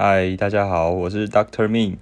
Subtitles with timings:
[0.00, 1.96] 嗨，大家好，我是 Doctor Ming。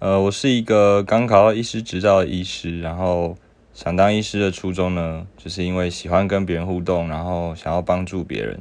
[0.00, 3.38] 呃，我是一个刚考到医师执照的医师，然后
[3.72, 8.60] 想当医师的初衷呢，就是因为喜欢跟别人互动，然后想要帮助别人，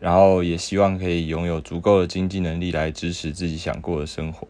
[0.00, 4.48] 然后也希望可以拥有足够的经济能力来支持自己想过的生活。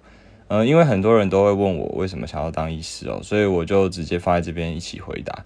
[0.48, 5.44] 呃，因为很多人都会问我为什么想要当医师哦，所以我就直接放在这边一起回答。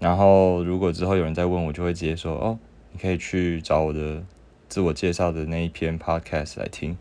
[0.00, 2.58] 然后如果之后有人再问我，就会直接说哦，
[2.90, 4.24] 你可以去找我的
[4.68, 6.98] 自我介绍的那一篇 Podcast 来听。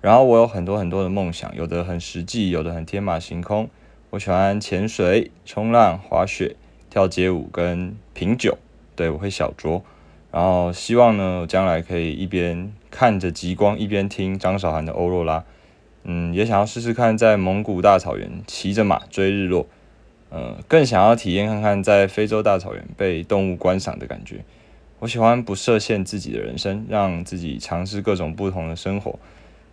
[0.00, 3.68] 然后我有很多很多的梦想，有的很实际，有的很天马行空。
[4.10, 6.54] 我喜欢潜水、冲浪、滑雪、
[6.88, 8.56] 跳街舞跟品酒，
[8.94, 9.82] 对我会小酌。
[10.30, 15.40] 然后希望呢，将来可以一边看着极光，一边听张韶涵的《欧若拉》。
[16.04, 19.66] 嗯，也想要试试看在蒙古大草原骑着马追日落。
[20.28, 24.44] 呃，更想要体验看看在非洲大草原被动物观赏的感觉。
[24.98, 29.18] 我喜欢不设限自己的人生，让自己尝试各种不同的生活。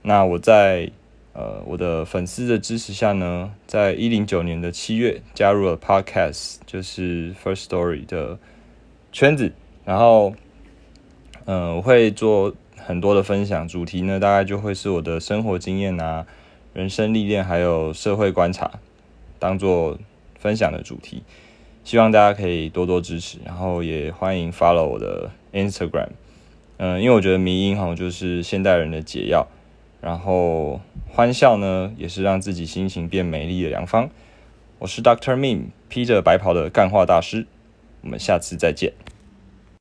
[0.06, 0.92] 那我在
[1.32, 8.38] 呃我的粉丝的支持下呢，在一零九年的七月加入了 Podcast，就是 First Story 的
[9.14, 9.54] 圈子，
[9.86, 10.34] 然后
[11.46, 16.28] 嗯我会做很多的分享，主题呢大概就会是我的生活经验啊、
[16.74, 18.70] 人生历练还有社会观察，
[19.40, 19.98] 当做
[20.38, 21.24] 分享的主题，
[21.86, 26.10] 希望大家可以多多支持，然后也欢迎 follow 我的 Instagram，
[26.76, 29.48] 嗯，因为我觉得迷音哈就是现代人的解药。
[30.04, 34.10] 然后欢笑呢，也是让自己心情变美丽的良方。
[34.80, 37.48] 我是 Doctor Ming，披着白袍的干化大师。
[38.02, 38.92] 我们下次再见。